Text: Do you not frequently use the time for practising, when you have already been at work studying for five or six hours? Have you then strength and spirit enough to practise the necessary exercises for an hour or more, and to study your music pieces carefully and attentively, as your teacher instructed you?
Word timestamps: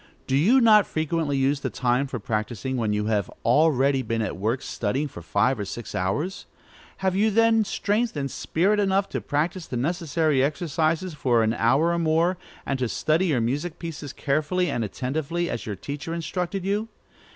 Do 0.25 0.35
you 0.35 0.59
not 0.59 0.87
frequently 0.87 1.37
use 1.37 1.59
the 1.59 1.69
time 1.69 2.07
for 2.07 2.17
practising, 2.17 2.75
when 2.75 2.91
you 2.91 3.05
have 3.05 3.29
already 3.45 4.01
been 4.01 4.23
at 4.23 4.35
work 4.35 4.63
studying 4.63 5.07
for 5.07 5.21
five 5.21 5.59
or 5.59 5.63
six 5.65 5.93
hours? 5.93 6.47
Have 7.05 7.15
you 7.15 7.29
then 7.29 7.63
strength 7.63 8.17
and 8.17 8.31
spirit 8.31 8.79
enough 8.79 9.09
to 9.09 9.21
practise 9.21 9.67
the 9.67 9.77
necessary 9.77 10.43
exercises 10.43 11.13
for 11.13 11.43
an 11.43 11.53
hour 11.53 11.91
or 11.91 11.99
more, 11.99 12.39
and 12.65 12.79
to 12.79 12.89
study 12.89 13.27
your 13.27 13.41
music 13.41 13.77
pieces 13.77 14.11
carefully 14.11 14.71
and 14.71 14.83
attentively, 14.83 15.51
as 15.51 15.67
your 15.67 15.75
teacher 15.75 16.15
instructed 16.15 16.65
you? 16.65 16.87